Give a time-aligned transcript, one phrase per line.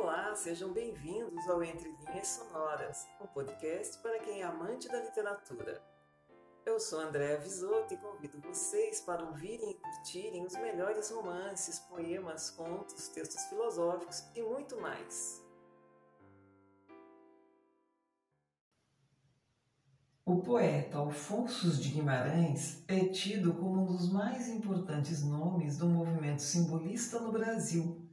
[0.00, 5.82] Olá, sejam bem-vindos ao Entre Linhas Sonoras, um podcast para quem é amante da literatura.
[6.64, 12.48] Eu sou Andréa Visoto e convido vocês para ouvirem e curtirem os melhores romances, poemas,
[12.48, 15.44] contos, textos filosóficos e muito mais.
[20.24, 26.42] O poeta Alfonso de Guimarães é tido como um dos mais importantes nomes do movimento
[26.42, 28.07] simbolista no Brasil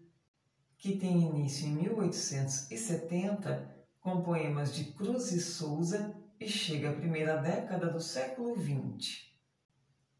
[0.78, 7.38] que tem início em 1870 com poemas de Cruz e Souza e chega à primeira
[7.38, 9.26] década do século XX.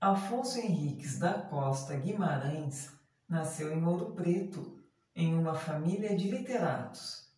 [0.02, 2.96] Afonso Henriques da Costa Guimarães
[3.28, 4.84] nasceu em Ouro Preto,
[5.16, 7.34] em uma família de literatos.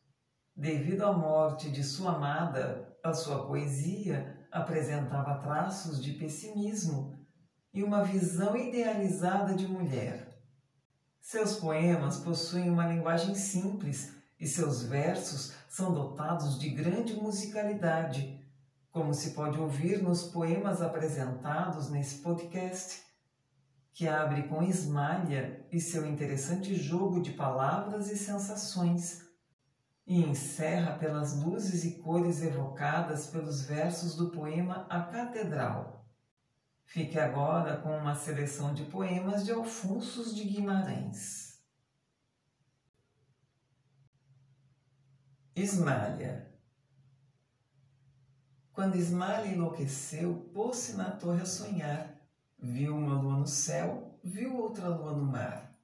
[0.56, 7.18] Devido à morte de sua amada, a sua poesia apresentava traços de pessimismo
[7.74, 10.27] e uma visão idealizada de mulher.
[11.30, 18.40] Seus poemas possuem uma linguagem simples e seus versos são dotados de grande musicalidade,
[18.90, 23.02] como se pode ouvir nos poemas apresentados nesse podcast,
[23.92, 29.28] que abre com Esmalha e seu interessante jogo de palavras e sensações,
[30.06, 35.97] e encerra pelas luzes e cores evocadas pelos versos do poema A Catedral.
[36.88, 41.62] Fique agora com uma seleção de poemas de Alfonso de Guimarães.
[45.54, 46.50] Esmalha
[48.72, 52.22] Quando Esmalha enlouqueceu, pôs-se na torre a sonhar.
[52.58, 55.78] Viu uma lua no céu, viu outra lua no mar.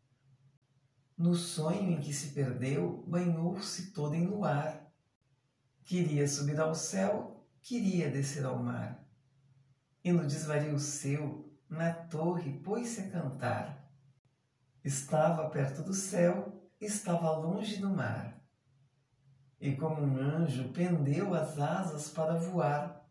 [1.17, 4.89] No sonho em que se perdeu, banhou-se toda em luar.
[5.83, 9.02] Queria subir ao céu, queria descer ao mar
[10.03, 13.89] e no desvario seu, na torre, pôs-se a cantar.
[14.83, 18.41] Estava perto do céu, estava longe do mar.
[19.59, 23.07] E como um anjo pendeu as asas para voar.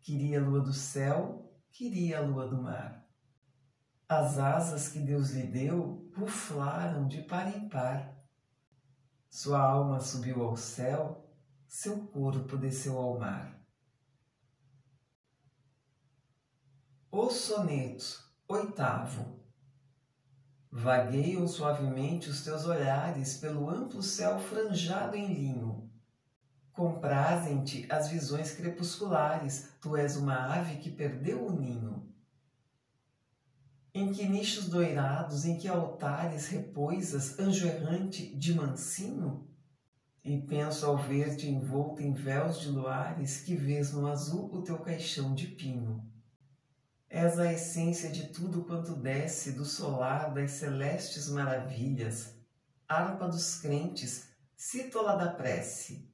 [0.00, 3.06] Queria a lua do céu, queria a lua do mar.
[4.08, 8.16] As asas que Deus lhe deu ruflaram de par em par.
[9.28, 11.30] Sua alma subiu ao céu,
[11.66, 13.61] seu corpo desceu ao mar.
[17.14, 19.38] Os sonetos, oitavo.
[20.70, 25.90] Vagueiam suavemente os teus olhares pelo amplo céu franjado em linho.
[26.72, 32.10] Comprazem-te as visões crepusculares, tu és uma ave que perdeu o ninho.
[33.92, 39.46] Em que nichos doirados, em que altares repousas, anjo errante de mansinho?
[40.24, 44.78] E penso ao ver-te envolto em véus de luares, que vês no azul o teu
[44.78, 46.10] caixão de pinho.
[47.14, 52.34] És a essência de tudo quanto desce do solar das celestes maravilhas,
[52.88, 56.10] harpa dos crentes, cítola da prece.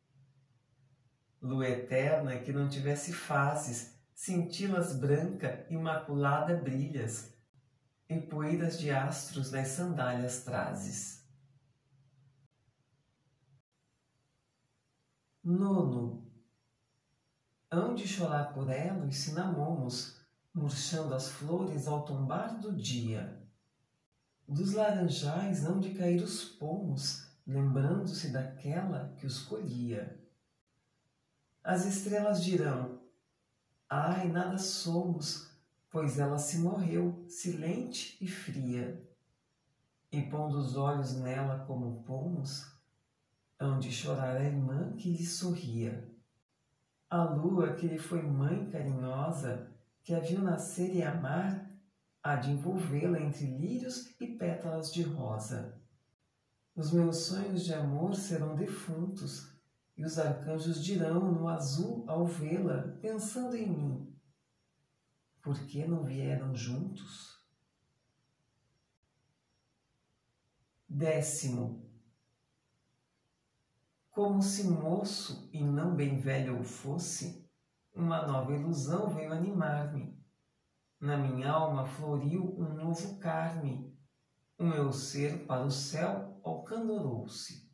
[1.41, 7.33] Lua eterna que não tivesse fases, cintilas branca, imaculada brilhas,
[8.09, 11.25] e poeiras de astros das sandálias trazes.
[15.45, 16.29] Nono.
[17.71, 20.18] Hão de chorar por ela os cinamomos,
[20.55, 23.43] murchando as flores ao tombar do dia.
[24.47, 30.19] Dos laranjais hão de cair os pomos, lembrando-se daquela que os colhia.
[31.63, 32.99] As estrelas dirão:
[33.89, 35.51] Ai, nada somos,
[35.91, 39.07] pois ela se morreu, silente e fria.
[40.11, 42.67] E pondo os olhos nela como pomos,
[43.59, 46.11] hão de chorar a irmã que lhe sorria.
[47.11, 49.71] A lua que lhe foi mãe carinhosa,
[50.09, 51.71] que a viu nascer e amar,
[52.23, 55.79] há de envolvê-la entre lírios e pétalas de rosa.
[56.75, 59.53] Os meus sonhos de amor serão defuntos,
[59.99, 64.19] e os arcanjos dirão no azul ao vê-la, pensando em mim:
[65.43, 67.47] por que não vieram juntos?
[70.89, 71.87] Décimo.
[74.11, 77.47] Como se moço e não bem velho eu fosse,
[77.99, 80.17] uma nova ilusão veio animar-me.
[81.01, 83.93] Na minha alma floriu um novo carme.
[84.57, 87.69] O meu ser para o céu alcandorou-se.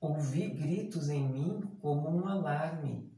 [0.00, 3.12] Ouvi gritos em mim como um alarme,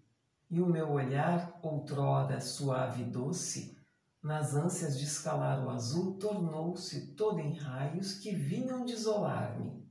[0.51, 3.79] e o meu olhar, outrora suave e doce,
[4.21, 9.89] nas ânsias de escalar o azul, tornou-se todo em raios que vinham desolar-me.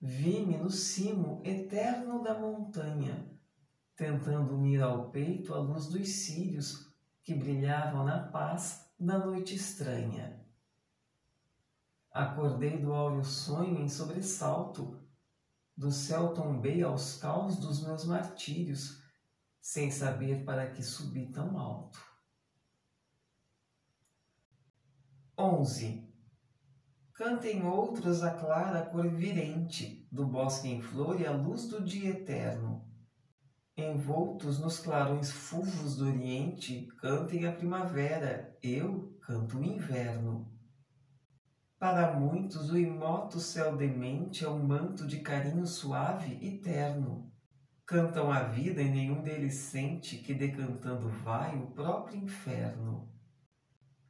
[0.00, 3.33] Vi-me no cimo eterno da montanha,
[3.96, 6.92] tentando unir ao peito a luz dos círios
[7.22, 10.44] que brilhavam na paz da noite estranha.
[12.10, 15.00] Acordei do áureo sonho em sobressalto,
[15.76, 19.02] do céu tombei aos caos dos meus martírios,
[19.60, 21.98] sem saber para que subi tão alto.
[25.36, 26.08] 11.
[27.14, 32.10] Cantem outros a clara cor virente do bosque em flor e a luz do dia
[32.10, 32.93] eterno.
[33.76, 40.48] Envoltos nos clarões fulvos do oriente, cantem a primavera, eu canto o inverno.
[41.76, 47.32] Para muitos, o imoto céu demente é um manto de carinho suave e terno.
[47.84, 53.12] Cantam a vida e nenhum deles sente que decantando vai o próprio inferno.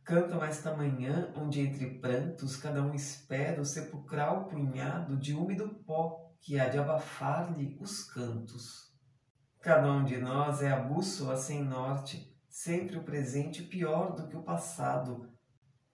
[0.04, 6.34] Cantam esta manhã, onde entre prantos cada um espera o sepulcral punhado de úmido pó
[6.42, 8.93] que há de abafar-lhe os cantos.
[9.64, 14.36] Cada um de nós é a bússola sem norte, sempre o presente pior do que
[14.36, 15.26] o passado,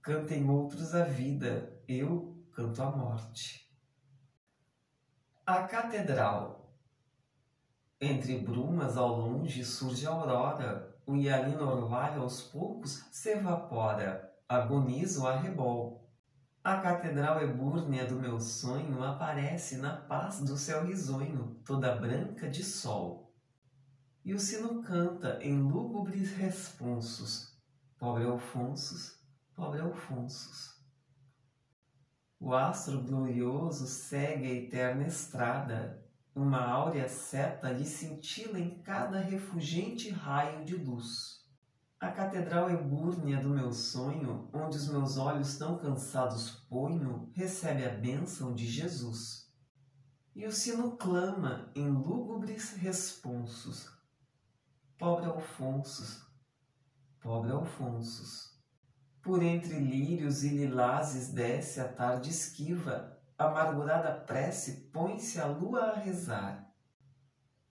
[0.02, 3.72] Cantem outros a vida, eu canto a morte.
[5.46, 6.74] A Catedral
[8.00, 15.22] Entre brumas ao longe surge a aurora, o hialino orvalho aos poucos se evapora, agoniza
[15.22, 16.10] o arrebol.
[16.64, 22.64] A catedral ebúrnea do meu sonho aparece na paz do céu risonho, toda branca de
[22.64, 23.29] sol.
[24.22, 27.58] E o sino canta em lúgubres responsos,
[27.98, 29.18] pobre Alfonsos,
[29.54, 30.78] pobre Alfonsos.
[32.38, 40.10] O astro glorioso segue a eterna estrada, uma áurea seta lhe cintila em cada refugente
[40.10, 41.40] raio de luz.
[41.98, 47.90] A catedral ebúrnea do meu sonho, onde os meus olhos tão cansados ponho, recebe a
[47.90, 49.50] bênção de Jesus.
[50.34, 53.99] E o sino clama em lúgubres responsos.
[55.00, 56.26] Pobre Alfonsos,
[57.22, 58.60] pobre Alfonsos.
[59.22, 65.98] Por entre lírios e lilazes desce a tarde esquiva, amargurada prece põe-se a lua a
[66.00, 66.70] rezar.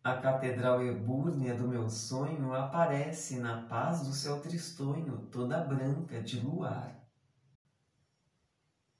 [0.03, 6.39] A catedral ebúrnea do meu sonho aparece na paz do céu tristonho, toda branca de
[6.39, 6.99] luar.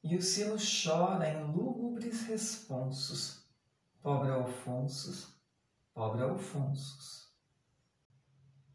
[0.04, 3.44] E o sino chora em lúgubres responsos,
[4.04, 5.36] pobre Alfonsos,
[5.96, 7.29] pobre Alfonsos.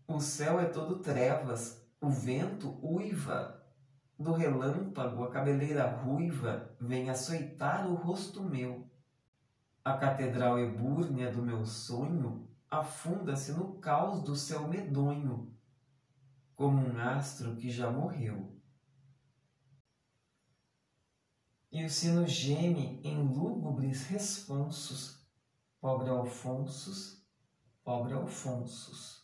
[0.06, 3.64] O céu é todo trevas, o vento uiva,
[4.18, 8.86] do relâmpago a cabeleira ruiva vem açoitar o rosto meu.
[9.82, 15.54] A catedral ebúrnea do meu sonho afunda-se no caos do céu medonho,
[16.54, 18.54] como um astro que já morreu.
[21.72, 25.26] E o sino geme em lúgubres responsos,
[25.80, 27.26] pobre Alfonsos,
[27.82, 29.23] pobre Alfonsos.